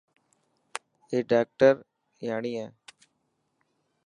[1.09, 2.67] اي ڊاڪٽرياڻي هي.